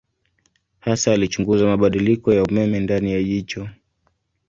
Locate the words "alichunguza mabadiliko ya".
1.13-2.43